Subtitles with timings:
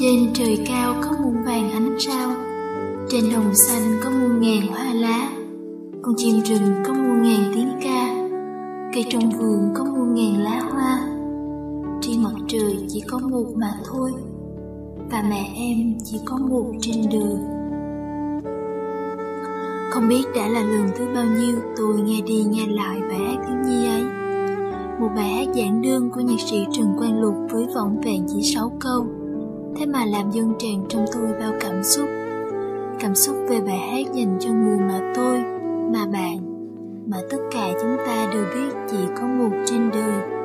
[0.00, 2.30] Trên trời cao có muôn vàng ánh sao,
[3.08, 5.30] Trên đồng xanh có muôn ngàn hoa lá.
[6.02, 8.14] Con chim rừng có muôn ngàn tiếng ca,
[8.94, 11.00] Cây trong vườn có muôn ngàn lá hoa.
[12.00, 14.12] Trên mặt trời chỉ có một mà thôi,
[15.10, 17.36] Và mẹ em chỉ có một trên đời.
[19.90, 23.44] Không biết đã là lần thứ bao nhiêu tôi nghe đi nghe lại bài hát
[23.46, 24.02] thiếu nhi ấy.
[25.00, 28.42] Một bài hát giản đơn của nhạc sĩ Trần Quang Lục với vỏn vẹn chỉ
[28.54, 29.06] sáu câu
[29.78, 32.08] thế mà làm dâng tràn trong tôi bao cảm xúc.
[33.00, 35.38] Cảm xúc về bài hát dành cho người mà tôi,
[35.92, 36.38] mà bạn,
[37.06, 40.37] mà tất cả chúng ta đều biết chỉ có một trên đời.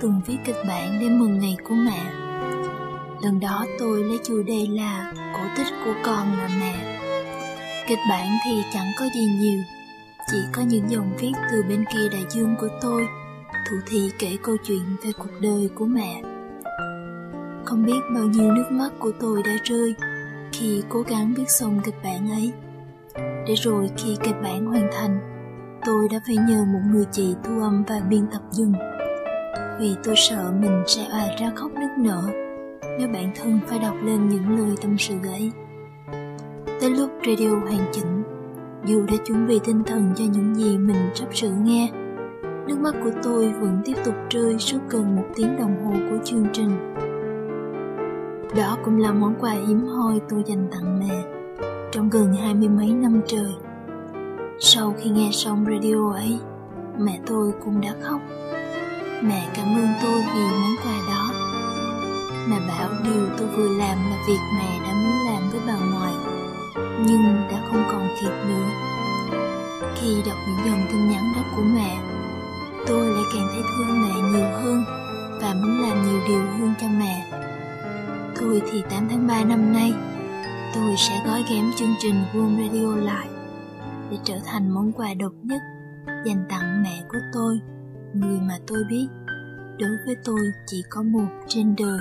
[0.00, 2.00] Từng viết kịch bản để mừng ngày của mẹ.
[3.22, 6.98] Lần đó tôi lấy chủ đề là cổ tích của con là mẹ.
[7.88, 9.62] Kịch bản thì chẳng có gì nhiều,
[10.30, 13.06] chỉ có những dòng viết từ bên kia đại dương của tôi,
[13.70, 16.22] thủ thị kể câu chuyện về cuộc đời của mẹ.
[17.64, 19.94] Không biết bao nhiêu nước mắt của tôi đã rơi
[20.52, 22.52] khi cố gắng viết xong kịch bản ấy.
[23.46, 25.20] Để rồi khi kịch bản hoàn thành,
[25.84, 28.72] tôi đã phải nhờ một người chị thu âm và biên tập dừng
[29.80, 32.22] vì tôi sợ mình sẽ òa ra khóc nức nở.
[32.98, 35.52] Nếu bản thân phải đọc lên những lời tâm sự ấy.
[36.80, 38.22] Tới lúc radio hoàn chỉnh
[38.84, 41.90] dù đã chuẩn bị tinh thần cho những gì mình sắp sửa nghe
[42.66, 46.24] nước mắt của tôi vẫn tiếp tục rơi suốt gần một tiếng đồng hồ của
[46.24, 46.94] chương trình.
[48.56, 51.22] Đó cũng là món quà hiếm hoi tôi dành tặng mẹ
[51.92, 53.52] trong gần hai mươi mấy năm trời.
[54.58, 56.38] Sau khi nghe xong radio ấy,
[56.98, 58.20] mẹ tôi cũng đã khóc.
[59.22, 61.32] Mẹ cảm ơn tôi vì món quà đó.
[62.48, 66.14] Mẹ bảo điều tôi vừa làm là việc mẹ đã muốn làm với bà ngoại,
[67.06, 68.70] nhưng đã không còn kịp nữa.
[69.96, 71.98] Khi đọc những dòng tin nhắn đó của mẹ,
[72.86, 74.84] tôi lại càng thấy thương mẹ nhiều hơn
[75.40, 77.26] và muốn làm nhiều điều hơn cho mẹ.
[78.36, 79.94] Thôi thì 8 tháng 3 năm nay,
[80.74, 83.28] tôi sẽ gói ghém chương trình World Radio lại
[84.10, 85.60] để trở thành món quà độc nhất
[86.26, 87.60] dành tặng mẹ của tôi
[88.14, 89.08] người mà tôi biết.
[89.78, 92.00] Đối với tôi chỉ có một trên đời.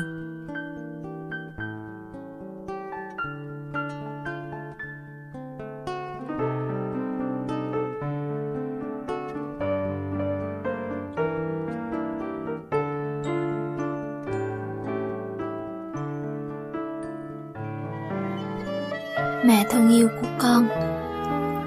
[19.45, 20.67] Mẹ thân yêu của con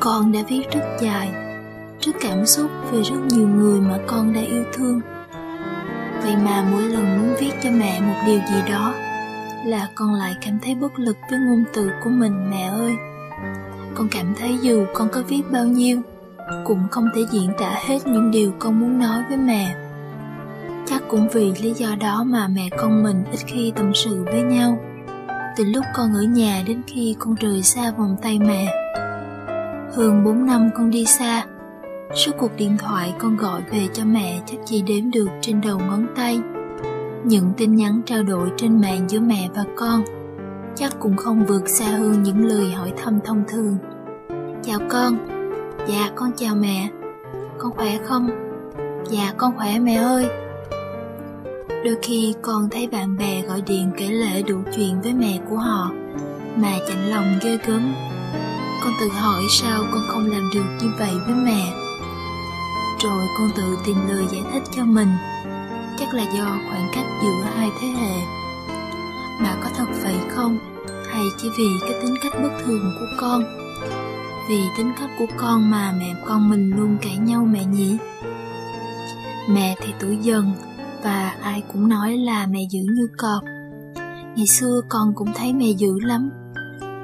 [0.00, 1.41] con đã viết rất dài
[2.02, 5.00] rất cảm xúc về rất nhiều người mà con đã yêu thương.
[6.22, 8.94] Vậy mà mỗi lần muốn viết cho mẹ một điều gì đó
[9.64, 12.92] là con lại cảm thấy bất lực với ngôn từ của mình, mẹ ơi.
[13.94, 16.00] Con cảm thấy dù con có viết bao nhiêu,
[16.64, 19.74] cũng không thể diễn tả hết những điều con muốn nói với mẹ.
[20.86, 24.42] Chắc cũng vì lý do đó mà mẹ con mình ít khi tâm sự với
[24.42, 24.78] nhau.
[25.56, 28.66] Từ lúc con ở nhà đến khi con rời xa vòng tay mẹ.
[29.94, 31.44] Hơn 4 năm con đi xa
[32.14, 35.78] Số cuộc điện thoại con gọi về cho mẹ chắc chỉ đếm được trên đầu
[35.78, 36.40] ngón tay.
[37.24, 40.04] Những tin nhắn trao đổi trên mạng giữa mẹ và con
[40.76, 43.78] Chắc cũng không vượt xa hơn những lời hỏi thăm thông thường.
[44.62, 45.16] Chào con.
[45.88, 46.88] Dạ con chào mẹ.
[47.58, 48.30] Con khỏe không?
[49.10, 50.26] Dạ con khỏe mẹ ơi.
[51.84, 55.56] Đôi khi con thấy bạn bè gọi điện kể lể đủ chuyện với mẹ của
[55.56, 55.90] họ
[56.56, 57.94] Mà chạnh lòng ghê gớm.
[58.84, 61.81] Con tự hỏi sao con không làm được như vậy với mẹ?
[63.02, 65.08] Rồi con tự tìm lời giải thích cho mình.
[65.98, 68.20] Chắc là do khoảng cách giữa hai thế hệ.
[69.40, 70.58] Mà có thật vậy không?
[71.10, 73.42] Hay chỉ vì cái tính cách bất thường của con?
[74.48, 77.96] Vì tính cách của con mà mẹ con mình luôn cãi nhau mẹ nhỉ?
[79.48, 80.52] Mẹ thì tuổi dần
[81.04, 83.44] và ai cũng nói là mẹ dữ như cọp.
[84.36, 86.30] Ngày xưa con cũng thấy mẹ dữ lắm.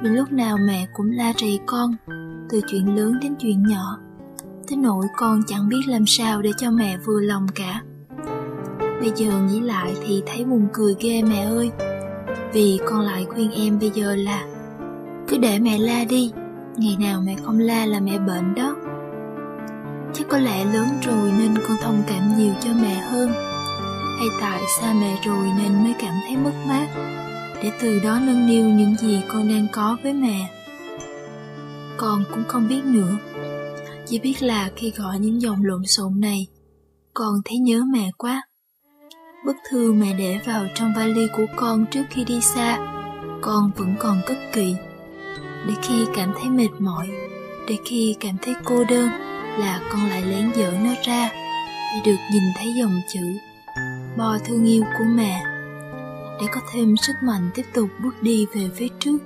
[0.01, 1.95] Vì lúc nào mẹ cũng la rầy con,
[2.49, 3.97] từ chuyện lớn đến chuyện nhỏ
[4.69, 7.81] tới nỗi con chẳng biết làm sao để cho mẹ vừa lòng cả.
[8.79, 11.71] Bây giờ nghĩ lại thì thấy buồn cười ghê mẹ ơi.
[12.53, 14.45] Vì con lại khuyên em bây giờ là,
[15.27, 16.31] cứ để mẹ la đi,
[16.77, 18.75] ngày nào mẹ không la là mẹ bệnh đó.
[20.13, 23.29] Chắc có lẽ lớn rồi nên con thông cảm nhiều cho mẹ hơn.
[24.19, 26.87] Hay tại xa mẹ rồi nên mới cảm thấy mất mát,
[27.63, 30.49] để từ đó nâng niu những gì con đang có với mẹ.
[31.97, 33.17] Con cũng không biết nữa.
[34.09, 36.47] Chỉ biết là khi gọi những dòng lộn xộn này,
[37.13, 38.41] con thấy nhớ mẹ quá.
[39.45, 42.77] Bức thư mẹ để vào trong vali của con trước khi đi xa,
[43.41, 44.75] con vẫn còn cất kỹ.
[45.67, 47.09] Để khi cảm thấy mệt mỏi,
[47.67, 49.09] để khi cảm thấy cô đơn
[49.59, 51.29] là con lại lén dở nó ra
[51.93, 53.21] để được nhìn thấy dòng chữ
[54.17, 55.43] bò thương yêu của mẹ
[56.41, 59.17] để có thêm sức mạnh tiếp tục bước đi về phía trước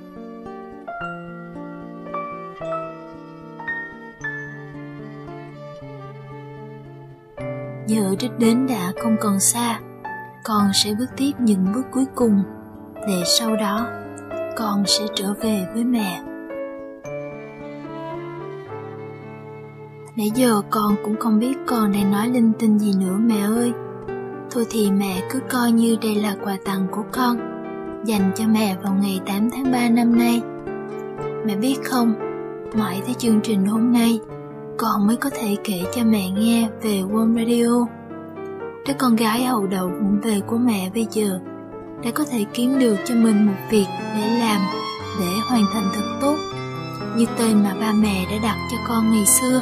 [7.88, 9.80] giờ đích đến đã không còn xa,
[10.44, 12.44] con sẽ bước tiếp những bước cuối cùng
[13.08, 13.88] để sau đó
[14.58, 16.22] con sẽ trở về với mẹ.
[20.16, 23.72] Nãy giờ con cũng không biết con đang nói linh tinh gì nữa, mẹ ơi.
[24.52, 27.38] Thôi thì mẹ cứ coi như đây là quà tặng của con,
[28.06, 30.42] dành cho mẹ vào ngày 8 tháng 3 năm nay.
[31.46, 32.14] Mẹ biết không,
[32.74, 34.20] mãi tới chương trình hôm nay
[34.84, 37.86] con mới có thể kể cho mẹ nghe về warm Radio.
[38.88, 41.40] Đứa con gái hậu đậu vụng về của mẹ bây giờ
[42.04, 43.86] đã có thể kiếm được cho mình một việc
[44.16, 44.62] để làm
[45.20, 46.36] để hoàn thành thật tốt
[47.16, 49.62] như tên mà ba mẹ đã đặt cho con ngày xưa.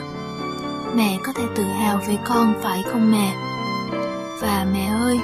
[0.95, 3.33] Mẹ có thể tự hào về con phải không mẹ?
[4.41, 5.19] Và mẹ ơi,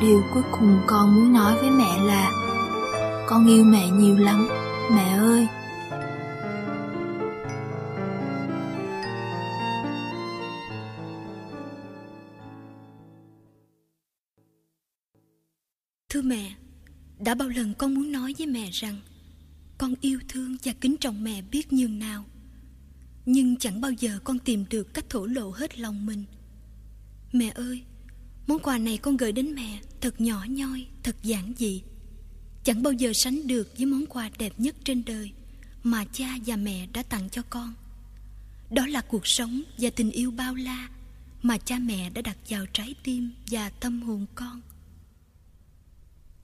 [0.00, 2.30] điều cuối cùng con muốn nói với mẹ là
[3.26, 4.48] con yêu mẹ nhiều lắm,
[4.90, 5.48] mẹ ơi.
[16.30, 16.54] Mẹ,
[17.18, 19.00] đã bao lần con muốn nói với mẹ rằng
[19.78, 22.24] con yêu thương và kính trọng mẹ biết nhường nào.
[23.26, 26.24] Nhưng chẳng bao giờ con tìm được cách thổ lộ hết lòng mình.
[27.32, 27.82] Mẹ ơi,
[28.46, 31.82] món quà này con gửi đến mẹ thật nhỏ nhoi, thật giản dị.
[32.64, 35.30] Chẳng bao giờ sánh được với món quà đẹp nhất trên đời
[35.82, 37.74] mà cha và mẹ đã tặng cho con.
[38.70, 40.88] Đó là cuộc sống và tình yêu bao la
[41.42, 44.60] mà cha mẹ đã đặt vào trái tim và tâm hồn con.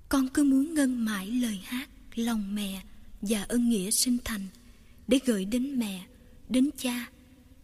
[0.09, 2.83] Con cứ muốn ngân mãi lời hát lòng mẹ
[3.23, 4.47] và ơn nghĩa sinh thành
[5.09, 6.07] để gửi đến mẹ,
[6.49, 7.07] đến cha,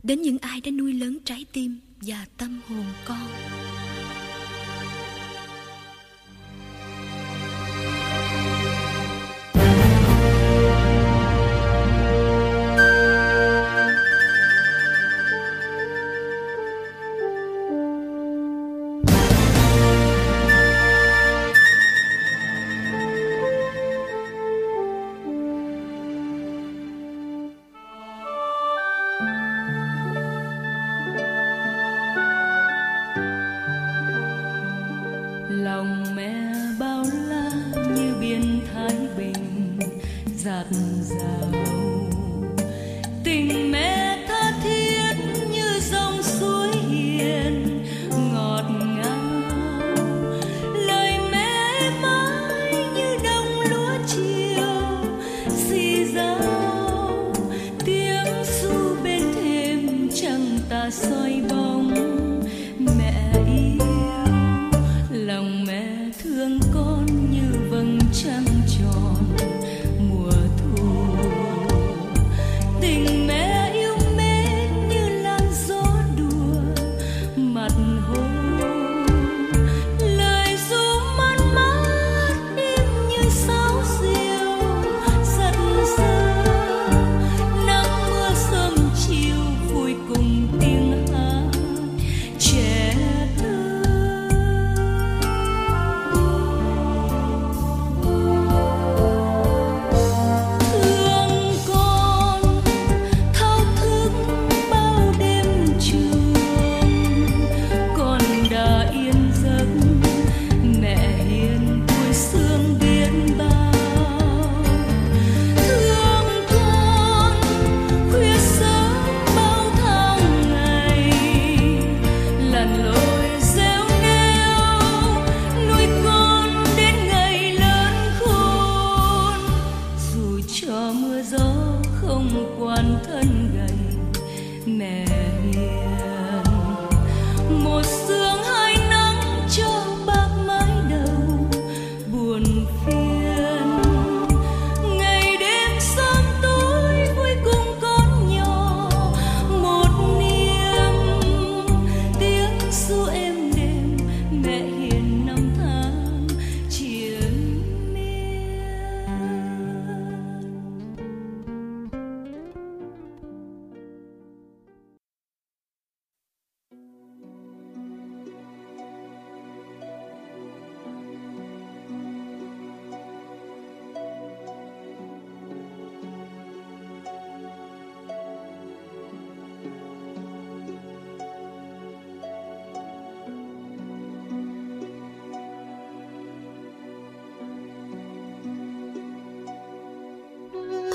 [0.02, 3.28] đến những ai đã nuôi lớn trái tim và tâm hồn con.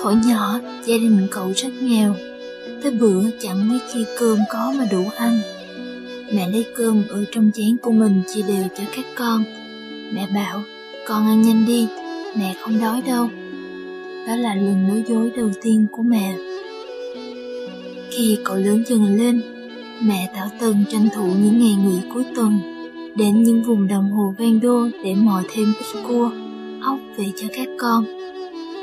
[0.08, 2.16] Hồi nhỏ, gia đình cậu rất nghèo.
[2.84, 5.40] Tới bữa chẳng mấy khi cơm có mà đủ ăn.
[6.34, 9.44] Mẹ lấy cơm ở trong chén của mình chia đều cho các con.
[10.14, 10.64] Mẹ bảo,
[11.08, 11.88] con ăn nhanh đi,
[12.36, 13.30] mẹ không đói đâu.
[14.28, 16.38] Đó là lần nói dối đầu tiên của mẹ.
[18.10, 19.42] Khi cậu lớn dần lên,
[20.02, 22.60] mẹ tảo tần tranh thủ những ngày nghỉ cuối tuần
[23.16, 26.32] đến những vùng đồng hồ ven đô để mò thêm ít cua,
[26.82, 28.17] ốc về cho các con.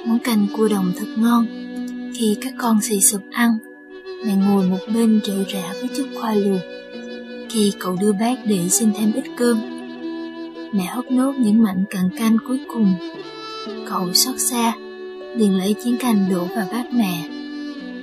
[0.06, 1.46] Món canh cua đồng thật ngon.
[2.14, 3.58] Khi các con xì sụp ăn,
[4.26, 6.60] mẹ ngồi một bên rệu rã với chút khoai luộc.
[7.50, 9.60] Khi cậu đưa bát để xin thêm ít cơm,
[10.72, 12.94] mẹ hấp nốt những mảnh cặn canh cuối cùng.
[13.88, 14.72] Cậu xót xa,
[15.36, 17.28] liền lấy chén canh đổ vào bát mẹ.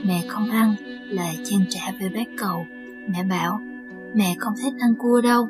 [0.03, 0.75] Mẹ không ăn,
[1.09, 2.65] lại chen trả về bác cậu.
[3.07, 3.61] Mẹ bảo,
[4.13, 5.49] mẹ không thích ăn cua đâu.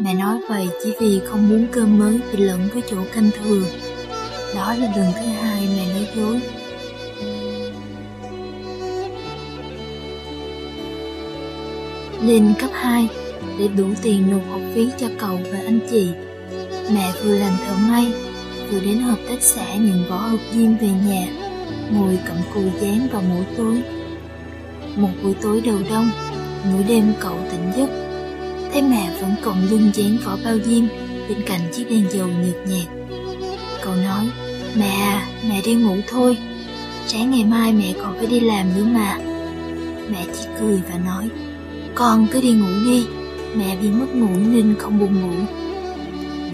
[0.00, 3.62] Mẹ nói vậy chỉ vì không muốn cơm mới bị lẫn với chỗ canh thừa.
[4.54, 6.40] Đó là lần thứ hai mẹ nói dối.
[12.22, 13.08] Lên cấp 2
[13.58, 16.10] để đủ tiền nộp học phí cho cậu và anh chị.
[16.94, 18.12] Mẹ vừa làm thợ may,
[18.70, 21.26] vừa đến hợp tác xã nhận vỏ hộp diêm về nhà,
[21.92, 23.82] ngồi cầm cùi dán vào mỗi tối.
[24.96, 26.10] Một buổi tối đầu đông,
[26.64, 27.88] Mỗi đêm cậu tỉnh giấc,
[28.72, 30.84] thấy mẹ vẫn còn lưng dán vỏ bao diêm
[31.28, 32.97] bên cạnh chiếc đèn dầu nhợt nhạt.
[33.88, 34.28] Cậu nói,
[34.78, 36.38] mẹ à, mẹ đi ngủ thôi,
[37.06, 39.18] sáng ngày mai mẹ còn phải đi làm nữa mà.
[40.10, 41.28] Mẹ chỉ cười và nói,
[41.94, 43.06] con cứ đi ngủ đi,
[43.56, 45.32] mẹ bị mất ngủ nên không buồn ngủ.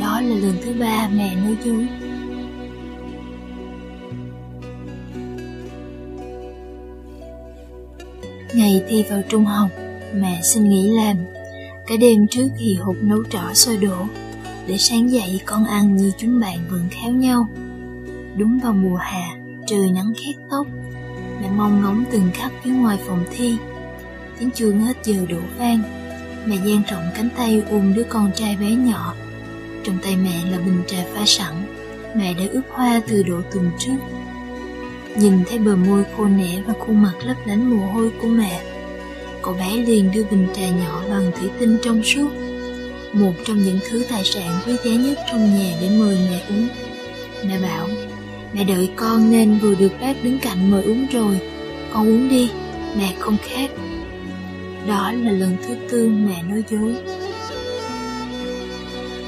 [0.00, 1.86] Đó là lần thứ ba mẹ nói dối.
[8.54, 9.68] Ngày thi vào trung học,
[10.14, 11.16] mẹ xin nghỉ làm.
[11.86, 14.06] Cả đêm trước thì hụt nấu trỏ sôi đổ,
[14.66, 17.48] để sáng dậy con ăn như chúng bạn vẫn khéo nhau.
[18.36, 19.24] Đúng vào mùa hè,
[19.66, 20.66] trời nắng khét tóc,
[21.42, 23.56] mẹ mong ngóng từng khắc phía ngoài phòng thi.
[24.38, 25.82] Tiếng chuông hết giờ đổ vang,
[26.46, 29.14] mẹ dang rộng cánh tay ôm đứa con trai bé nhỏ.
[29.84, 31.54] Trong tay mẹ là bình trà pha sẵn,
[32.16, 33.96] mẹ đã ướp hoa từ độ tuần trước.
[35.16, 38.62] Nhìn thấy bờ môi khô nẻ và khuôn mặt lấp lánh mồ hôi của mẹ,
[39.42, 42.28] cậu bé liền đưa bình trà nhỏ bằng thủy tinh trong suốt,
[43.14, 46.68] một trong những thứ tài sản quý giá nhất trong nhà để mời mẹ uống.
[47.46, 47.88] Mẹ bảo,
[48.52, 51.40] mẹ đợi con nên vừa được bác đứng cạnh mời uống rồi,
[51.92, 52.50] con uống đi,
[52.98, 53.70] mẹ không khát.
[54.88, 56.94] Đó là lần thứ tư mẹ nói dối.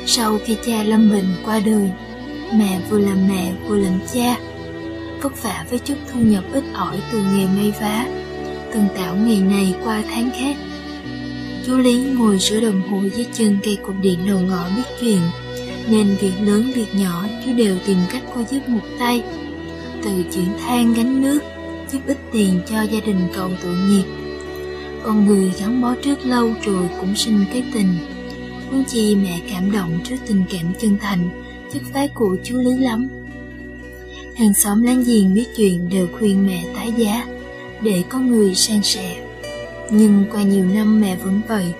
[0.06, 1.90] Sau khi cha lâm Bình qua đời,
[2.54, 4.36] mẹ vừa làm mẹ vừa làm cha,
[5.22, 8.06] vất vả với chút thu nhập ít ỏi từ nghề may vá,
[8.72, 10.56] từng tạo ngày này qua tháng khác.
[11.66, 15.20] Chú Lý ngồi sửa đồng hồ dưới chân cây cột điện đầu ngõ biết chuyện,
[15.90, 19.22] nên việc lớn việc nhỏ chú đều tìm cách qua giúp một tay.
[20.04, 21.38] Từ chuyển than gánh nước,
[21.92, 24.04] giúp ít tiền cho gia đình cậu tội nghiệp.
[25.02, 27.94] Con người gắn bó trước lâu rồi cũng sinh cái tình.
[28.70, 31.28] Huống chi mẹ cảm động trước tình cảm chân thành,
[31.72, 33.08] chất phái của chú Lý lắm.
[34.36, 37.26] Hàng xóm láng giềng biết chuyện đều khuyên mẹ tái giá,
[37.80, 39.25] để có người san sẻ.
[39.90, 41.74] Nhưng qua nhiều năm mẹ vẫn vậy,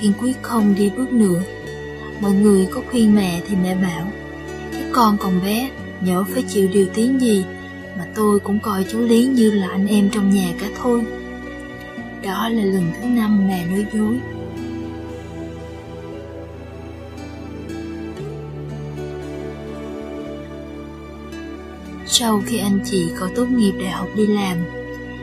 [0.00, 1.42] kiên quyết không đi bước nữa.
[2.20, 4.12] Mọi người có khuyên mẹ thì mẹ bảo,
[4.72, 7.44] cái con còn bé, nhỡ phải chịu điều tiếng gì,
[7.98, 11.02] mà tôi cũng coi chú Lý như là anh em trong nhà cả thôi.
[12.22, 14.18] Đó là lần thứ năm mẹ nói dối.
[22.06, 24.56] Sau khi anh chị có tốt nghiệp đại học đi làm,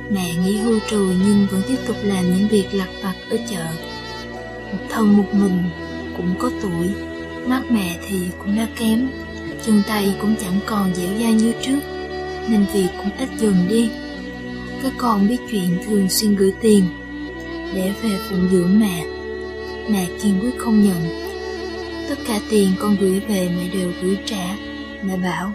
[0.10, 3.65] mẹ nghỉ hưu rồi nhưng vẫn tiếp tục làm những việc lặt vặt ở chợ.
[4.72, 5.63] Một thân một mình,
[6.17, 6.89] cũng có tuổi,
[7.48, 9.07] mắt mẹ thì cũng đã kém,
[9.65, 11.79] chân tay cũng chẳng còn dẻo dai như trước,
[12.48, 13.89] nên việc cũng ít dần đi.
[14.83, 16.83] Các con biết chuyện thường xuyên gửi tiền
[17.75, 19.05] để về phụng dưỡng mẹ.
[19.89, 21.24] Mẹ kiên quyết không nhận.
[22.10, 24.55] Tất cả tiền con gửi về mẹ đều gửi trả.
[25.03, 25.53] Mẹ bảo,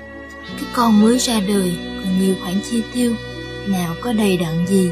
[0.61, 1.73] các con mới ra đời
[2.05, 3.15] còn nhiều khoản chi tiêu,
[3.73, 4.91] nào có đầy đặn gì.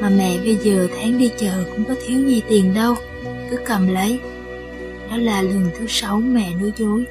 [0.00, 2.94] Mà mẹ bây giờ tháng đi chợ cũng có thiếu gì tiền đâu,
[3.50, 4.18] cứ cầm lấy.
[5.10, 7.04] Đó là lần thứ sáu mẹ nói dối.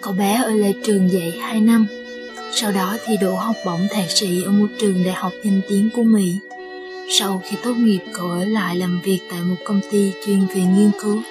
[0.00, 1.86] Cậu bé ở lại trường dạy 2 năm,
[2.52, 5.88] sau đó thì đỗ học bổng thạc sĩ ở một trường đại học danh tiếng
[5.96, 6.38] của Mỹ.
[7.10, 10.62] Sau khi tốt nghiệp, cậu ở lại làm việc tại một công ty chuyên về
[10.62, 11.22] nghiên cứu.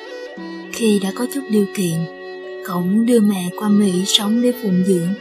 [0.73, 1.95] Khi đã có chút điều kiện,
[2.65, 5.13] cậu muốn đưa mẹ qua Mỹ sống để phụng dưỡng.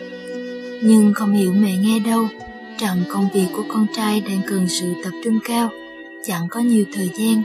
[0.83, 2.29] Nhưng không hiểu mẹ nghe đâu,
[2.79, 5.71] rằng công việc của con trai đang cần sự tập trung cao,
[6.25, 7.43] chẳng có nhiều thời gian,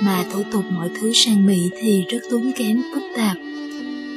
[0.00, 3.36] mà thủ tục mọi thứ sang Mỹ thì rất tốn kém phức tạp.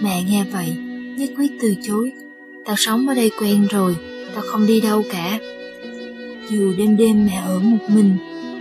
[0.02, 0.76] Mẹ nghe vậy,
[1.18, 2.12] nhất quyết từ chối.
[2.66, 3.96] Tao sống ở đây quen rồi,
[4.36, 5.40] tao không đi đâu cả.
[6.50, 8.18] Dù đêm đêm mẹ ở một mình,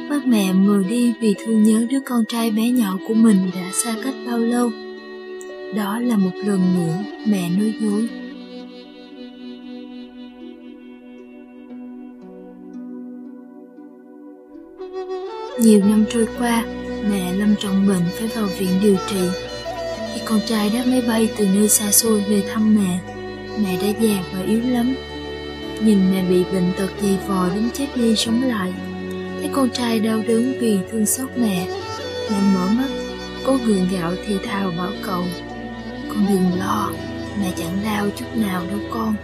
[0.08, 3.70] mắt mẹ mờ đi vì thương nhớ đứa con trai bé nhỏ của mình đã
[3.72, 4.70] xa cách bao lâu.
[5.76, 6.94] Đó là một lần nữa
[7.26, 8.08] mẹ nói dối.
[15.60, 16.64] Nhiều năm trôi qua,
[17.10, 19.28] mẹ lâm trọng bệnh phải vào viện điều trị.
[20.14, 22.98] Khi con trai đáp máy bay từ nơi xa xôi về thăm mẹ,
[23.62, 24.94] mẹ đã già và yếu lắm.
[25.84, 28.72] Nhìn mẹ bị bệnh tật dày vò đến chết đi sống lại,
[29.40, 31.66] thấy con trai đau đớn vì thương xót mẹ.
[32.30, 32.88] Mẹ mở mắt,
[33.46, 35.24] cố gượng gạo thì thào bảo cậu,
[36.12, 36.90] con đừng lo,
[37.40, 39.14] mẹ chẳng đau chút nào đâu con.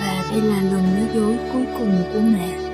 [0.00, 2.67] Và đây là lần nói dối cuối cùng của mẹ.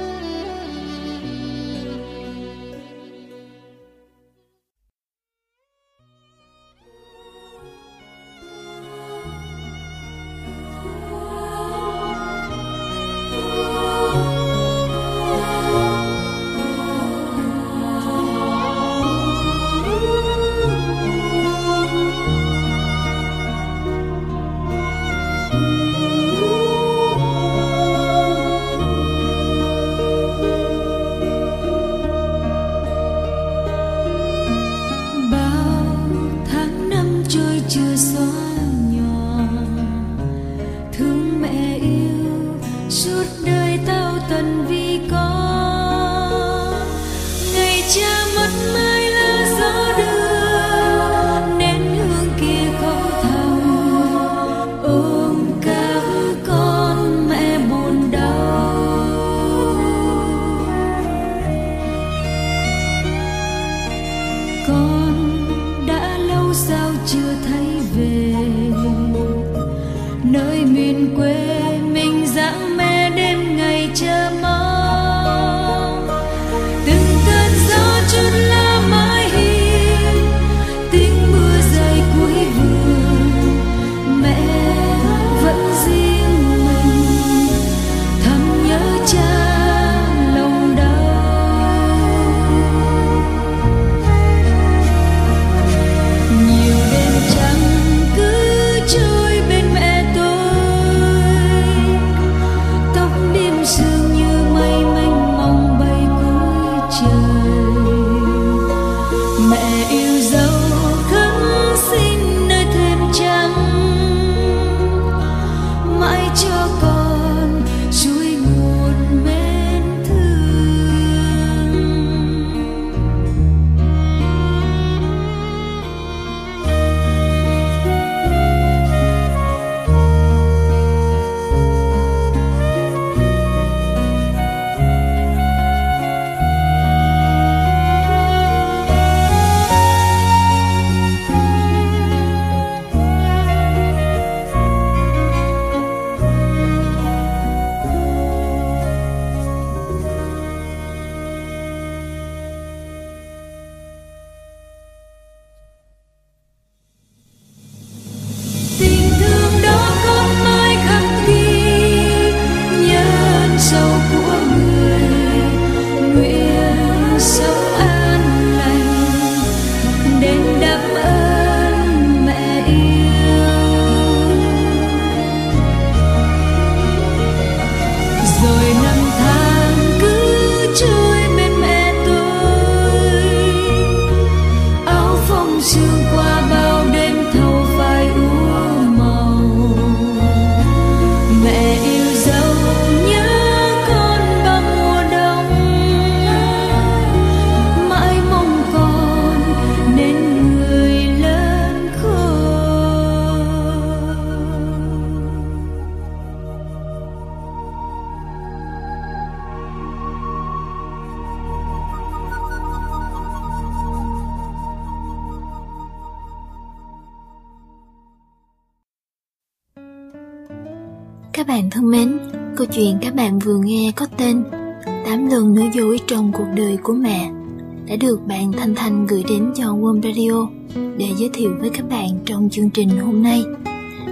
[229.84, 230.48] Wom Radio
[230.96, 233.42] để giới thiệu với các bạn trong chương trình hôm nay.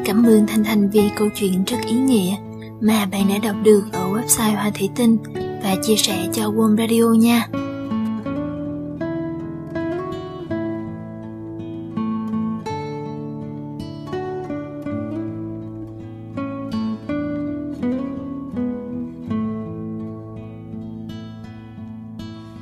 [0.05, 2.37] Cảm ơn Thanh Thanh vì câu chuyện rất ý nghĩa
[2.81, 5.17] mà bạn đã đọc được ở website Hoa Thủy Tinh
[5.63, 7.49] và chia sẻ cho Wom Radio nha.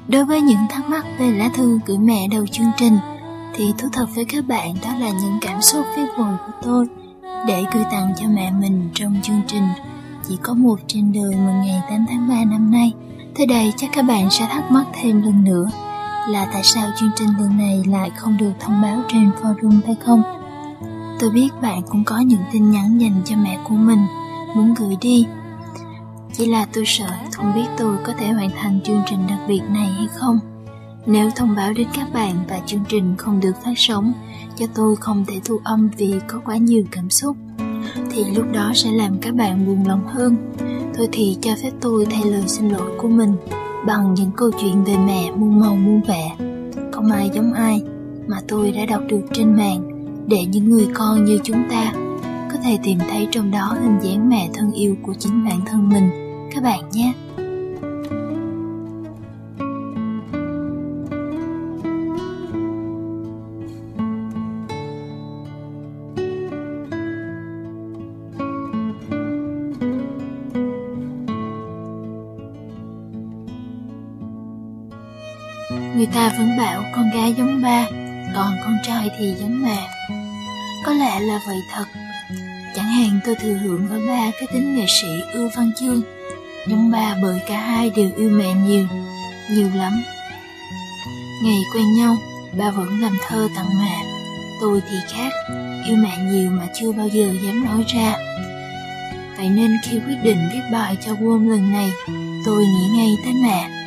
[0.09, 2.99] Đối với những thắc mắc về lá thư gửi mẹ đầu chương trình,
[3.55, 6.87] thì thú thật với các bạn, đó là những cảm xúc viết vội của tôi
[7.47, 9.69] để gửi tặng cho mẹ mình trong chương trình,
[10.29, 12.93] chỉ có một trên đời một ngày 8 tháng 3 năm nay.
[13.37, 15.71] Tới đây chắc các bạn sẽ thắc mắc thêm lần nữa,
[16.29, 19.97] là tại sao chương trình lần này lại không được thông báo trên forum hay
[20.05, 20.23] không?
[21.21, 24.07] Tôi biết bạn cũng có những tin nhắn dành cho mẹ của mình,
[24.55, 25.27] muốn gửi đi.
[26.33, 29.63] Chỉ là tôi sợ không biết tôi có thể hoàn thành chương trình đặc biệt
[29.71, 30.39] này hay không.
[31.07, 34.13] Nếu thông báo đến các bạn và chương trình không được phát sóng,
[34.57, 37.37] cho tôi không thể thu âm vì có quá nhiều cảm xúc,
[38.11, 40.37] thì lúc đó sẽ làm các bạn buồn lòng hơn.
[40.97, 43.37] Thôi thì cho phép tôi thay lời xin lỗi của mình
[43.87, 46.37] bằng những câu chuyện về mẹ muôn màu muôn vẻ.
[46.93, 47.83] Không ai giống ai
[48.27, 49.81] mà tôi đã đọc được trên mạng
[50.27, 51.93] để những người con như chúng ta
[52.53, 55.89] có thể tìm thấy trong đó hình dáng mẹ thân yêu của chính bản thân
[55.89, 56.11] mình
[56.55, 57.13] các bạn nhé.
[76.15, 77.87] Ta vẫn bảo con gái giống ba,
[78.35, 79.89] còn con trai thì giống mẹ.
[80.87, 81.85] Có lẽ là vậy thật.
[82.75, 86.03] Chẳng hạn tôi thừa hưởng với ba cái tính nghệ sĩ ưu văn chương.
[86.69, 88.87] Giống ba bởi cả hai đều yêu mẹ nhiều,
[89.51, 90.03] nhiều lắm.
[91.45, 92.17] Ngày quen nhau,
[92.59, 94.03] ba vẫn làm thơ tặng mẹ.
[94.61, 95.33] Tôi thì khác,
[95.87, 98.15] yêu mẹ nhiều mà chưa bao giờ dám nói ra.
[99.37, 101.91] Vậy nên khi quyết định viết bài cho Worm lần này,
[102.45, 103.80] tôi nghĩ ngay tới mẹ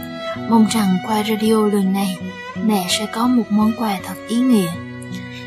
[0.50, 2.18] Mong rằng qua radio lần này,
[2.64, 4.72] mẹ sẽ có một món quà thật ý nghĩa.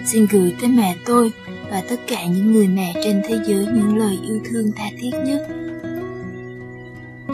[0.05, 1.33] Xin gửi tới mẹ tôi
[1.71, 5.11] và tất cả những người mẹ trên thế giới những lời yêu thương tha thiết
[5.27, 5.49] nhất.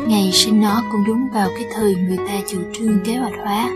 [0.07, 3.71] Ngày sinh nó cũng đúng vào cái thời người ta chủ trương kế hoạch hóa.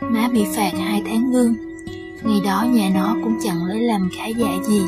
[0.00, 1.54] Má bị phạt hai tháng lương.
[2.22, 4.82] Ngày đó nhà nó cũng chẳng lấy làm khá dạ gì.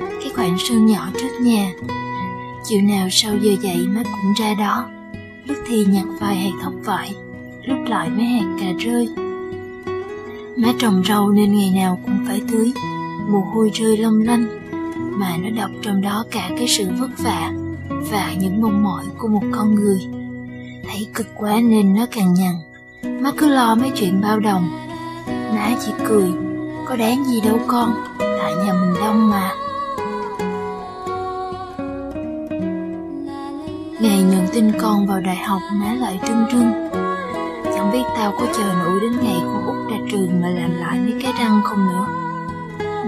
[0.00, 1.72] Cái khoảng sân nhỏ trước nhà.
[2.64, 4.88] Chiều nào sau giờ dậy má cũng ra đó.
[5.44, 7.14] Lúc thì nhặt vài hạt thóc vải,
[7.66, 9.08] lúc lại mấy hạt cà rơi.
[10.56, 12.72] Má trồng rau nên ngày nào cũng phải tưới,
[13.28, 14.46] mồ hôi rơi long lanh,
[15.18, 17.52] mà nó đọc trong đó cả cái sự vất vả
[17.88, 19.98] và những mong mỏi của một con người.
[20.88, 22.54] Thấy cực quá nên nó càng nhằn,
[23.22, 24.68] má cứ lo mấy chuyện bao đồng.
[25.26, 26.28] Má chỉ cười,
[26.86, 29.50] có đáng gì đâu con, tại nhà mình đông mà.
[34.00, 36.85] Ngày nhận tin con vào đại học má lại trưng trưng
[37.86, 40.98] không biết tao có chờ nổi đến ngày con út ra trường mà làm lại
[40.98, 42.06] mấy cái răng không nữa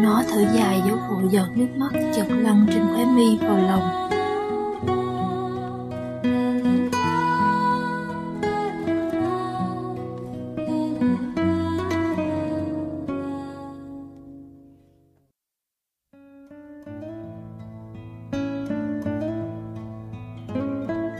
[0.02, 4.08] Nó thở dài dấu vội giọt nước mắt chợt lăn trên khóe mi vào lòng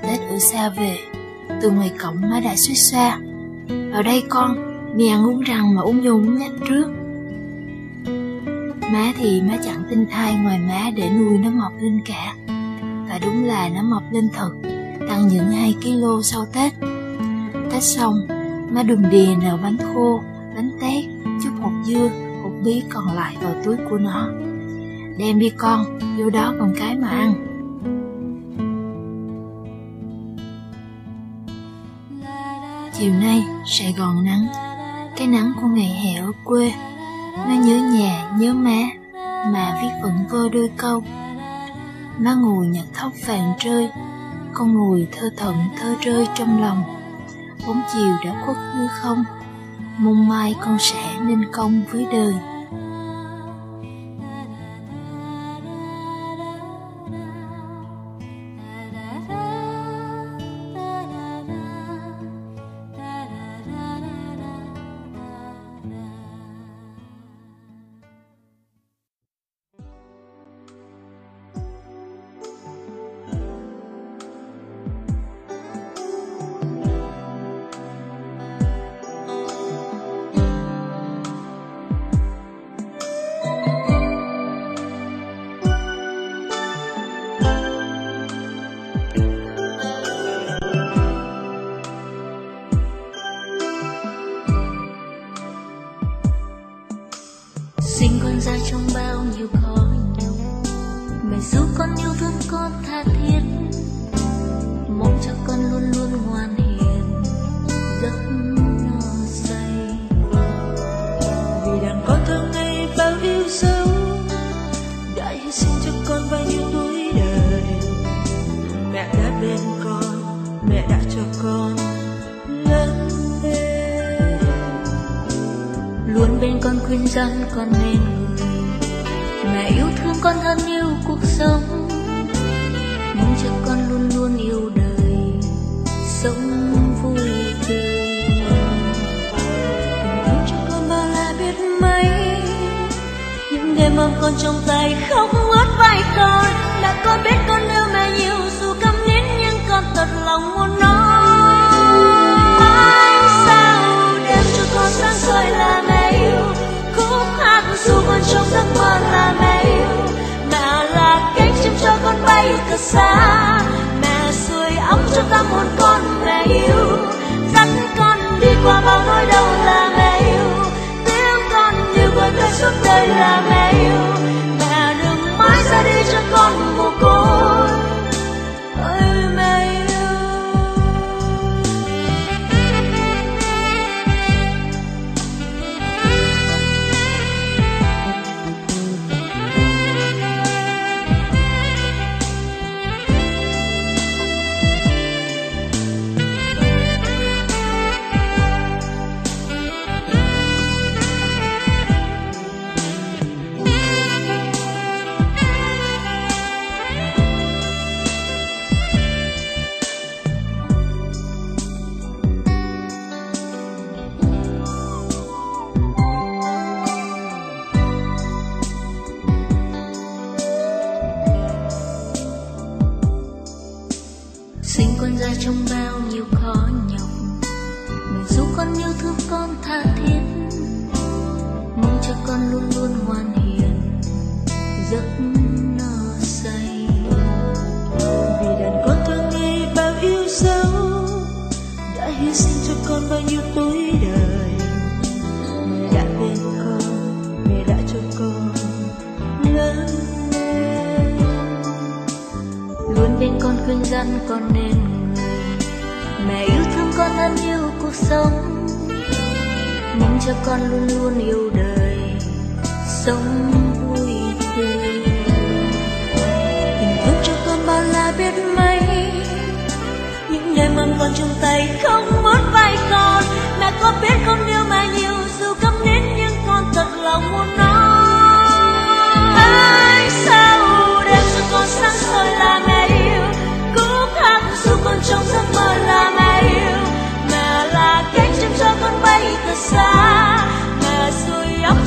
[0.03, 0.97] Tết ở xa về,
[1.63, 3.19] Từ ngoài cổng má đã suýt xa
[3.93, 4.57] ở đây con,
[4.97, 6.89] mẹ ăn uống răng mà uống vô uống nhách trước.
[8.93, 12.35] Má thì má chẳng tin thai ngoài má để nuôi nó mọc lên cả.
[13.09, 14.51] Và đúng là nó mọc lên thật,
[15.09, 16.73] tăng những 2 kg sau Tết.
[17.71, 18.27] Tết xong,
[18.71, 20.23] má đùm đìa nào bánh khô,
[20.55, 21.05] bánh tét,
[21.45, 22.11] chút hột dưa,
[22.43, 24.29] hột bí còn lại vào túi của nó.
[25.19, 27.48] Đem đi con, vô đó còn cái mà ăn.
[32.99, 34.47] Chiều nay, Sài Gòn nắng,
[35.17, 36.73] cái nắng của ngày hè ở quê.
[37.49, 38.79] Nó nhớ nhà, nhớ má,
[39.53, 41.03] mà viết vẫn vơ đôi câu.
[42.19, 43.91] Má ngồi nhặt thóc vàng rơi,
[44.53, 46.83] con ngồi thơ thận thơ rơi trong lòng.
[47.67, 49.25] Bóng chiều đã khuất hư không,
[49.99, 52.35] mong mai con sẽ nên công với đời.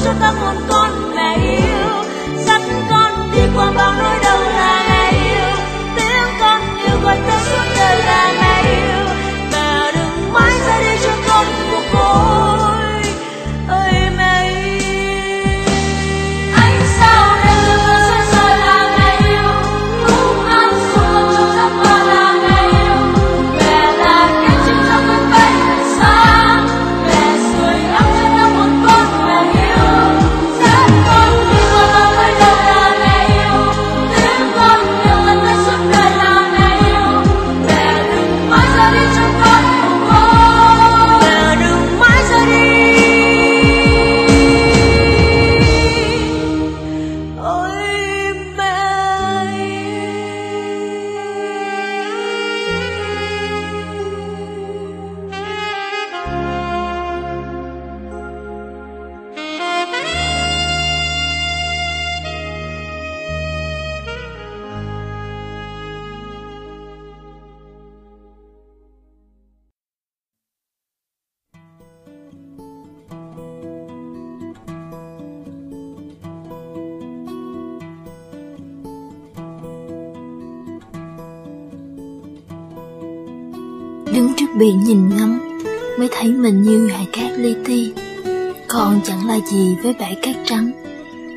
[0.03, 2.03] cho tâm hồn con mẹ yêu.
[2.45, 5.55] Dẫn con đi qua bao nỗi đau là ngày yêu.
[5.95, 8.40] Tiếng con yêu gọi ta suốt đời là ngày
[84.13, 85.39] Đứng trước biển nhìn ngắm,
[85.99, 87.93] Mới thấy mình như hải cát li ti.
[88.67, 90.71] Còn chẳng là gì với bãi cát trắng,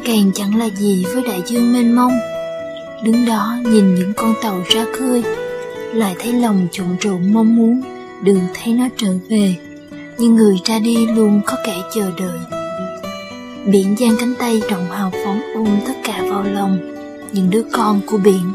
[0.04, 2.12] Càng chẳng là gì với đại dương mênh mông.
[3.04, 5.22] Đứng đó nhìn những con tàu ra khơi,
[5.94, 7.82] Lại thấy lòng trộn trộn mong muốn
[8.22, 9.54] Đường thấy nó trở về.
[10.18, 12.38] Nhưng người ra đi luôn có kẻ chờ đợi.
[13.66, 16.78] Biển giang cánh tay rộng hào phóng ôm tất cả vào lòng.
[17.32, 18.52] Những đứa con của biển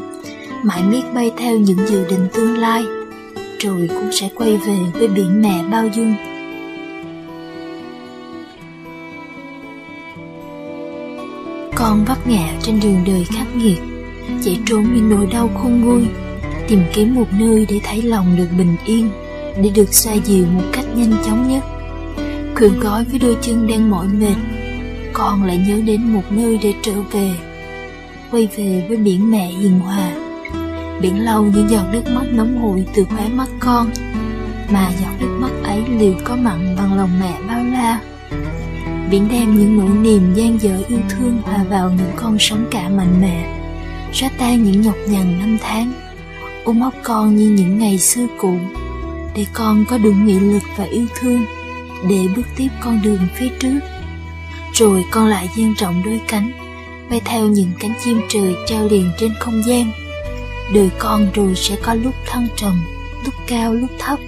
[0.62, 2.84] Mãi miết bay theo những dự định tương lai
[3.60, 6.14] rồi cũng sẽ quay về với biển mẹ bao dung.
[11.74, 13.78] Con vấp ngã trên đường đời khắc nghiệt,
[14.44, 16.02] chạy trốn những nỗi đau khôn nguôi,
[16.68, 19.10] tìm kiếm một nơi để thấy lòng được bình yên,
[19.62, 21.64] để được xoa dịu một cách nhanh chóng nhất.
[22.56, 24.36] Khuyên gói với đôi chân đang mỏi mệt,
[25.12, 27.30] con lại nhớ đến một nơi để trở về,
[28.30, 30.12] quay về với biển mẹ hiền hòa
[31.00, 33.90] biển lâu những giọt nước mắt nóng hổi từ khóe mắt con.
[34.70, 38.00] Mà giọt nước mắt ấy liệu có mặn bằng lòng mẹ bao la?
[39.10, 42.88] Biển đem những nỗi niềm gian dở yêu thương hòa vào những con sóng cả
[42.88, 43.56] mạnh mẽ.
[44.12, 45.92] Xóa tan những nhọc nhằn năm tháng.
[46.64, 48.54] Ôm ấp con như những ngày xưa cũ.
[49.34, 51.44] Để con có đủ nghị lực và yêu thương
[52.08, 53.80] để bước tiếp con đường phía trước.
[54.72, 56.50] Rồi con lại dang rộng đôi cánh,
[57.10, 59.92] bay theo những cánh chim trời treo liền trên không gian
[60.74, 62.82] đời con rồi sẽ có lúc thăng trầm,
[63.24, 64.18] lúc cao, lúc thấp.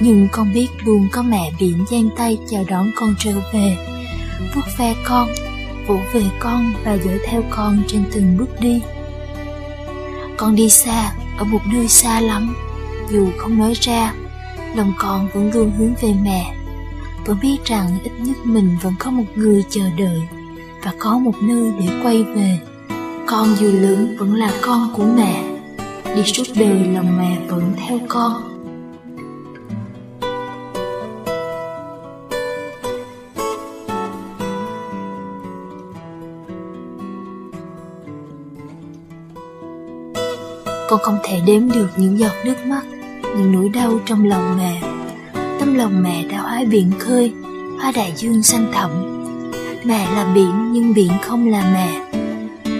[0.00, 3.76] Nhưng con biết luôn có mẹ biển giang tay chào đón con trở về.
[4.54, 5.28] Vuốt ve con,
[5.86, 8.82] vỗ về con và dõi theo con trên từng bước đi.
[10.36, 12.54] Con đi xa, ở một nơi xa lắm.
[13.10, 14.14] Dù không nói ra,
[14.74, 16.54] lòng con vẫn luôn hướng về mẹ.
[17.26, 20.22] Vẫn biết rằng ít nhất mình vẫn có một người chờ đợi
[20.82, 22.58] và có một nơi để quay về.
[23.26, 25.51] Con dù lớn vẫn là con của mẹ
[26.16, 28.32] đi suốt đời lòng mẹ vẫn theo con.
[40.88, 42.82] Con không thể đếm được những giọt nước mắt,
[43.22, 44.82] những nỗi đau trong lòng mẹ.
[45.60, 47.32] Tấm lòng mẹ đã hóa biển khơi,
[47.80, 48.90] hóa đại dương xanh thẳm.
[49.84, 51.88] Mẹ là biển nhưng biển không là mẹ.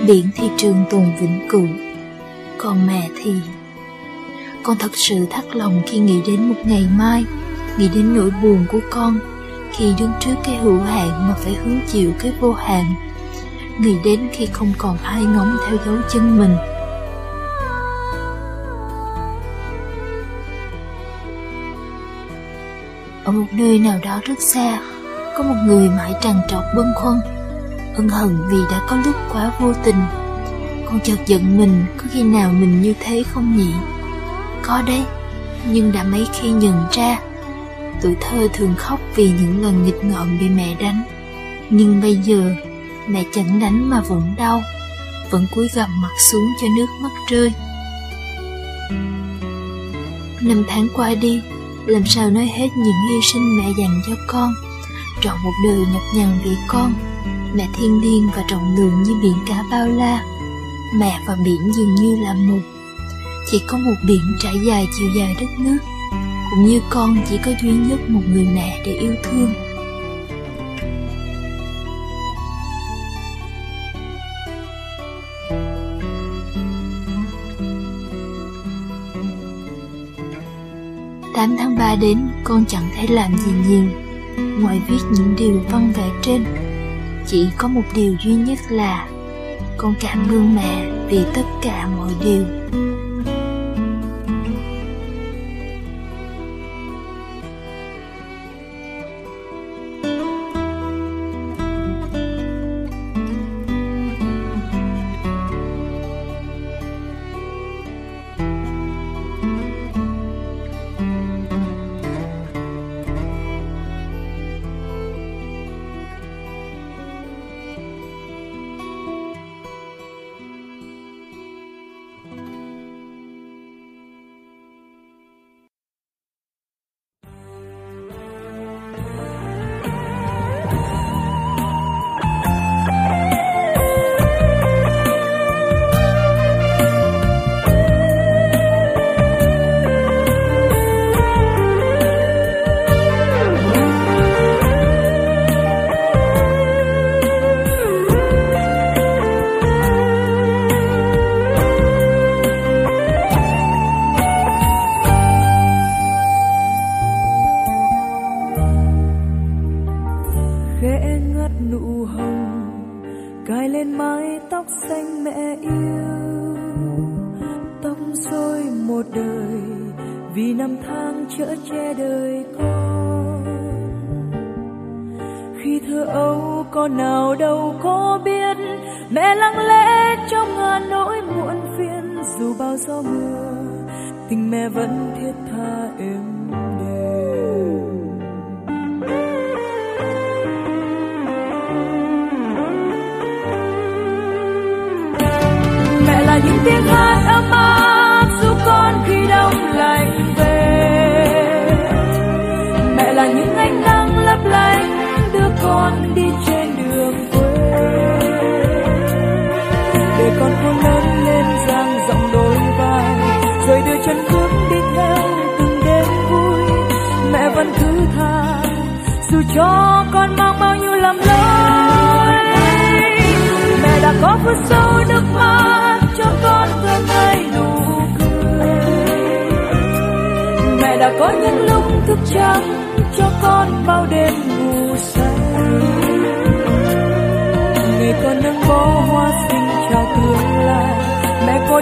[0.07, 1.67] Biển thì trường tồn vĩnh cửu
[2.63, 3.35] còn mẹ thì.
[4.63, 7.25] Con thật sự thắt lòng khi nghĩ đến một ngày mai,
[7.79, 9.19] nghĩ đến nỗi buồn của con
[9.73, 12.85] khi đứng trước cái hữu hạn mà phải hứng chịu cái vô hạn,
[13.79, 16.57] nghĩ đến khi không còn ai ngóng theo dấu chân mình.
[23.25, 24.81] Ở một nơi nào đó rất xa,
[25.37, 27.21] có một người mãi trằn trọc bâng khuâng,
[27.97, 30.22] ân hận vì đã có lúc quá vô tình
[30.93, 33.75] con chợt giận mình, có khi nào mình như thế không nhỉ?
[34.63, 35.03] Có đấy,
[35.73, 37.19] nhưng đã mấy khi nhận ra,
[38.03, 41.03] tuổi thơ thường khóc vì những lần nghịch ngợm bị mẹ đánh.
[41.71, 42.55] Nhưng bây giờ,
[43.09, 44.63] mẹ chẳng đánh mà vẫn đau,
[45.31, 47.53] vẫn cúi gằm mặt xuống cho nước mắt rơi.
[50.41, 51.43] Năm tháng qua đi,
[51.87, 54.53] làm sao nói hết những hy sinh mẹ dành cho con?
[55.21, 56.95] Trọn một đời nhọc nhằn vì con,
[57.55, 60.32] mẹ thiên liêng và trọng lượng như biển cả bao la
[60.95, 62.61] mẹ và biển dường như là một.
[63.51, 65.79] Chỉ có một biển trải dài chiều dài đất nước,
[66.51, 69.55] cũng như con chỉ có duy nhất một người mẹ để yêu thương.
[81.35, 83.85] Tám tháng ba đến, con chẳng thể làm gì nhiều.
[84.61, 86.45] Ngoài viết những điều văn vẽ trên,
[87.27, 89.09] chỉ có một điều duy nhất là
[89.83, 92.62] con cảm ơn mẹ vì tất cả mọi điều.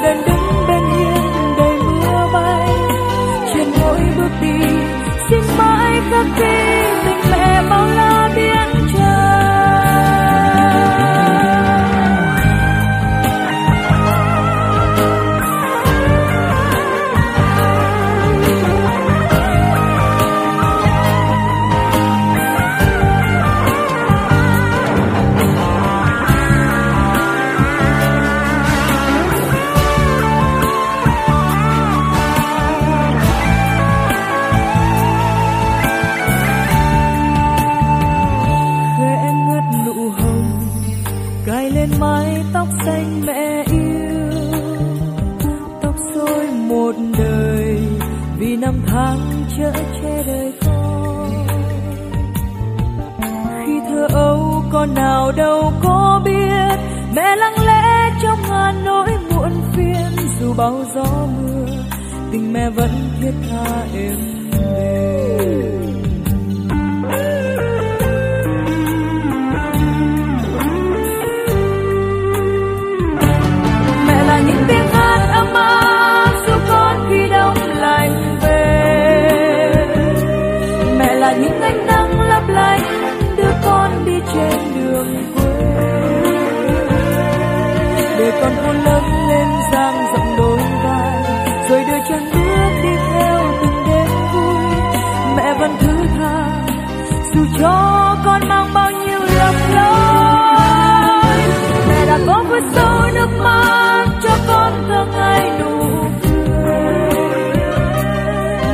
[0.02, 2.68] Đang đơn đứng bên hiên đầy mưa bay.
[3.54, 4.68] Trên mỗi bước đi,
[5.30, 6.79] xin mãi khắc ghi
[97.34, 101.38] dù cho con mang bao nhiêu lầm lỗi,
[101.88, 107.10] mẹ đã có vết sâu nước mắt cho con thường ngày nụ cười.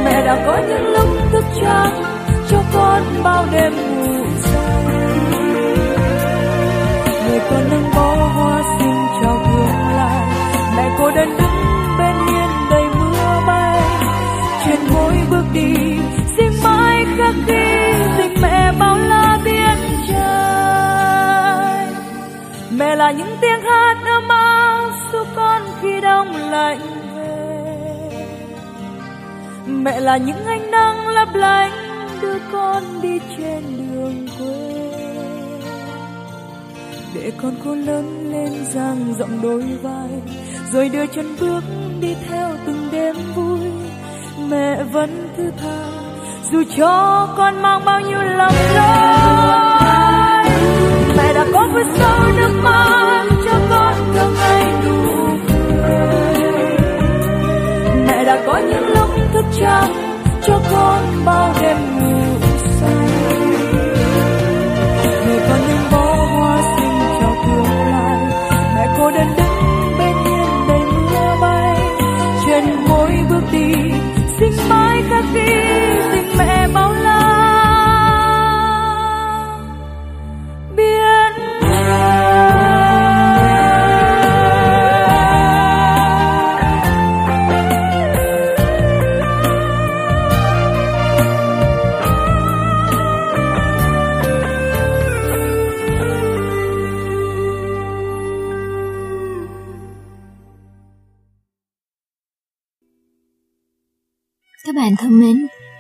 [0.05, 2.03] Mẹ đã có những lúc thức trắng
[2.51, 4.85] cho con bao đêm ngủ say.
[7.29, 10.27] Người con nâng bó hoa xinh chào tương lai,
[10.77, 13.81] mẹ cô đơn đứng bên hiên đầy mưa bay.
[14.65, 15.86] Trên mỗi bước đi
[23.07, 26.81] là những tiếng hát ấm áp su con khi đông lạnh
[27.15, 28.27] về.
[29.67, 31.73] Mẹ là những ánh nắng lấp lánh
[32.23, 34.93] đưa con đi trên đường quê.
[37.15, 40.11] Để con khôn lớn lên dang rộng đôi vai,
[40.73, 41.61] rồi đưa chân bước
[42.01, 43.61] đi theo từng đêm vui.
[44.49, 45.85] Mẹ vẫn thứ tha,
[46.53, 50.06] dù cho con mang bao nhiêu lòng đau
[51.17, 55.27] mẹ đã có vết sâu nước mắt cho con thường ngày nụ
[55.89, 56.77] cười
[58.07, 59.93] mẹ đã có những lúc thức trắng
[60.43, 62.26] cho con bao đêm người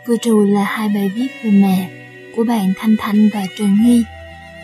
[0.06, 1.90] vừa rồi là hai bài viết về mẹ
[2.36, 4.04] của bạn Thanh Thanh và Trần Nghi.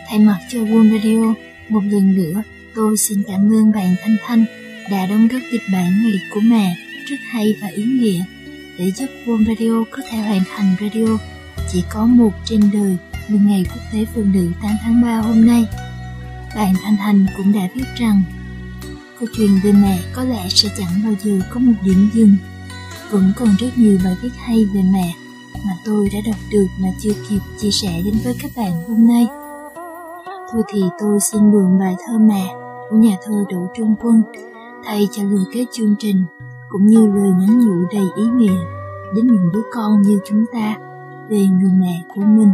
[0.09, 1.33] Thay mặt cho World Radio,
[1.69, 2.43] một lần nữa
[2.75, 4.45] tôi xin cảm ơn bạn Thanh Thanh
[4.91, 6.75] đã đóng góp kịch bản ngày của mẹ
[7.05, 8.23] rất hay và ý nghĩa
[8.79, 11.17] để giúp World Radio có thể hoàn thành radio
[11.71, 15.45] chỉ có một trên đời như ngày quốc tế phụ nữ 8 tháng 3 hôm
[15.47, 15.65] nay.
[16.55, 18.23] Bạn Thanh Thanh cũng đã viết rằng
[19.19, 22.35] câu chuyện về mẹ có lẽ sẽ chẳng bao giờ có một điểm dừng
[23.09, 25.13] vẫn còn rất nhiều bài viết hay về mẹ
[25.65, 29.07] mà tôi đã đọc được mà chưa kịp chia sẻ đến với các bạn hôm
[29.07, 29.27] nay.
[30.51, 32.55] Thôi thì tôi xin mượn bài thơ mẹ
[32.89, 34.21] của nhà thơ Đỗ Trung Quân
[34.85, 36.23] thay cho lời kết chương trình,
[36.69, 38.59] cũng như lời nhắn nhủ đầy ý nghĩa
[39.15, 40.77] đến những đứa con như chúng ta
[41.29, 42.51] về người mẹ của mình.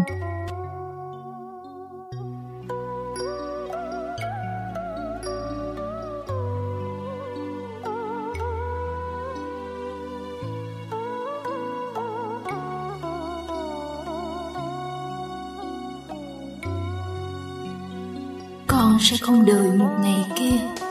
[19.00, 20.86] Con sẽ không đợi một ngày kia.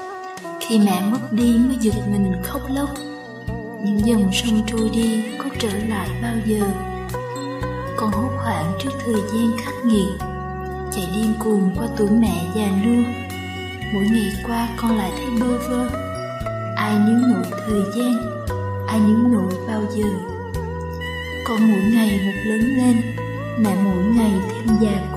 [0.60, 2.90] Khi mẹ mất đi mới giật mình khóc lóc.
[3.82, 6.60] Những dòng sông trôi đi có trở lại bao giờ?
[7.96, 10.08] Con hốt hoảng trước thời gian khắc nghiệt,
[10.92, 13.02] chạy điên cuồng qua tuổi mẹ già nua.
[13.94, 15.90] Mỗi ngày qua con lại thấy bơ vơ.
[16.76, 18.44] Ai nhớ nổi thời gian,
[18.86, 20.08] ai nhớ nổi bao giờ?
[21.48, 23.02] Con mỗi ngày một lớn lên,
[23.58, 25.07] mẹ mỗi ngày thêm già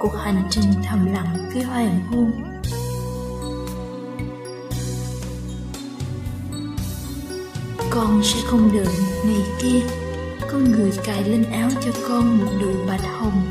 [0.00, 2.32] cuộc hành trình thầm lặng phía hoàng hôn.
[7.90, 8.94] Con sẽ không đợi
[9.24, 9.80] ngày kia,
[10.52, 13.42] có người cài lên áo cho con một đùi bạch hồng,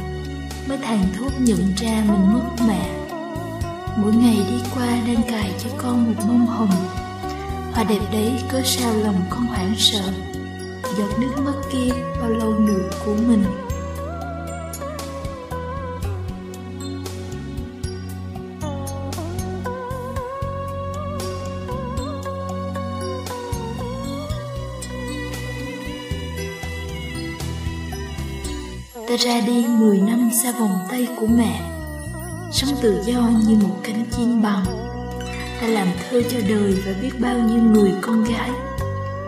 [0.67, 2.89] mới thàn thốt nhận ra mình mất mẹ.
[3.97, 6.71] Mỗi ngày đi qua đang cài cho con một bông hồng
[7.73, 10.11] hoa đẹp đấy cớ sao lòng con hoảng sợ.
[10.97, 11.91] Giọt nước mắt kia
[12.21, 13.43] bao lâu nữa của mình.
[29.19, 31.61] Ra đi 10 năm xa vòng tay của mẹ.
[32.51, 34.65] Sống tự do như một cánh chim bằng
[35.61, 38.51] ta làm thơ cho đời và biết bao nhiêu người con gái.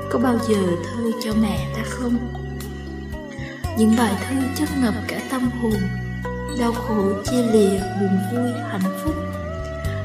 [0.09, 2.17] Có bao giờ thơ cho mẹ ta không?
[3.77, 5.81] Những bài thơ chất ngập cả tâm hồn,
[6.59, 9.15] đau khổ chia lìa buồn vui hạnh phúc.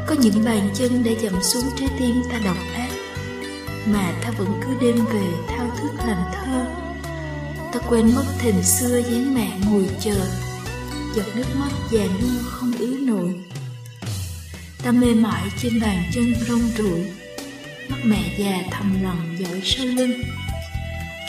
[0.06, 2.90] Có những bàn chân đã dậm xuống trái tim ta độc ác,
[3.86, 6.75] mà ta vẫn cứ đêm về thao thức làm thơ
[7.72, 10.26] ta quên mất thềm xưa dáng mẹ ngồi chờ.
[11.16, 13.34] Giọt nước mắt già nua không ứa nổi.
[14.82, 17.00] Ta mê mải trên bàn chân rong ruổi.
[17.88, 20.22] Mắt mẹ già thầm lặng dõi sau lưng.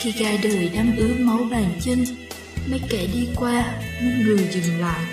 [0.00, 2.04] Khi gai đời đâm ướt máu bàn chân,
[2.70, 3.64] mấy kẻ đi qua
[4.02, 5.06] muốn người dừng lại.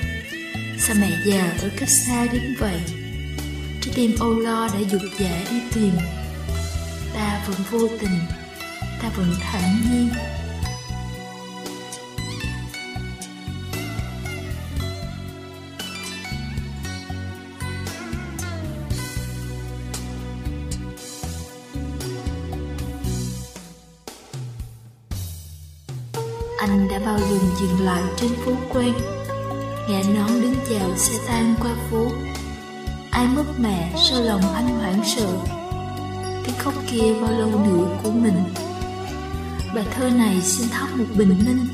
[0.79, 2.79] Sao mẹ già ở cách xa đến vậy?
[3.81, 5.93] Trái tim âu lo đã dục dã đi tìm.
[7.13, 8.19] Ta vẫn vô tình,
[9.01, 10.09] ta vẫn thản nhiên.
[27.85, 28.93] Lại trên phố quen
[29.89, 32.11] ngã nón đứng chào xe tan qua phố.
[33.11, 35.27] Ai mất mẹ sao lòng anh hoảng sợ.
[36.43, 38.43] Tiếng khóc kia bao lâu nữa của mình.
[39.75, 41.67] Bài thơ này xin thắp một bình minh.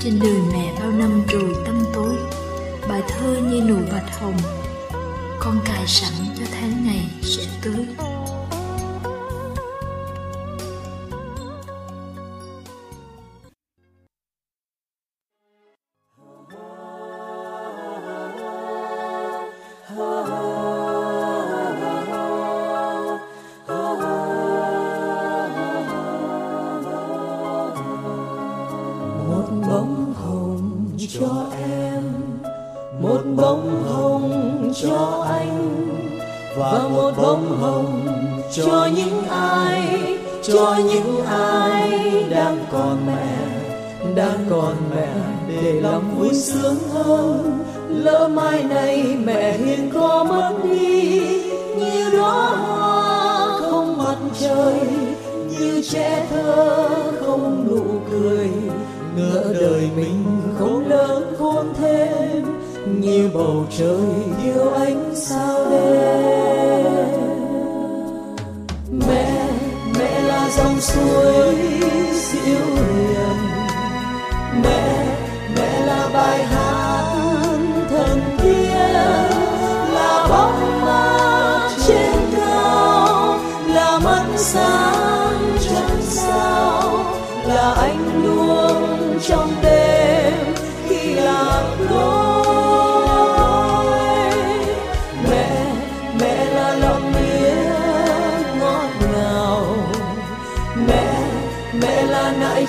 [0.00, 2.14] Trên đời mẹ bao năm rồi tâm tối.
[2.88, 4.36] Bài thơ như nụ bạch hồng.
[5.40, 8.09] Con cài sẵn cho tháng ngày sẽ tới.
[41.04, 43.36] Những ai đang còn mẹ
[44.14, 45.08] đang còn mẹ
[45.48, 51.20] để lòng vui sướng hơn lỡ mai này mẹ hiền có mất đi
[51.76, 54.80] như đóa hoa không mặt trời
[55.50, 56.88] như trẻ thơ
[57.20, 58.48] không nụ cười
[59.16, 60.24] ngỡ đời mình
[60.58, 62.44] không lớn khôn thêm
[63.00, 67.19] như bầu trời thiếu ánh sao đêm
[70.80, 71.54] suối
[72.12, 72.99] diệu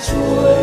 [0.02, 0.61] chuối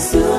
[0.00, 0.29] vui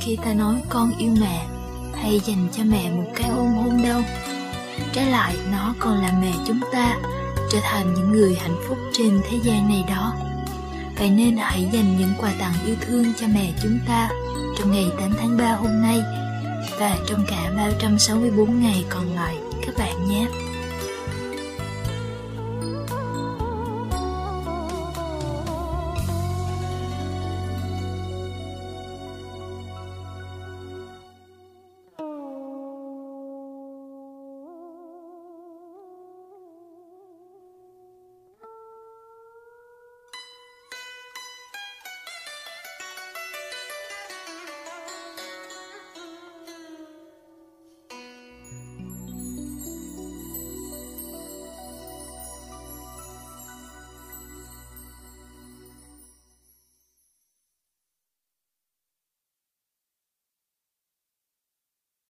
[0.00, 1.46] khi ta nói con yêu mẹ
[1.94, 4.02] hay dành cho mẹ một cái ôm hôn đâu.
[4.92, 6.96] Trái lại, nó còn là mẹ chúng ta
[7.50, 10.12] trở thành những người hạnh phúc trên thế gian này đó.
[10.98, 14.10] Vậy nên hãy dành những quà tặng yêu thương cho mẹ chúng ta
[14.58, 16.02] trong ngày 8 tháng 3 hôm nay
[16.78, 19.36] và trong cả 364 ngày còn lại,
[19.66, 20.26] các bạn nhé.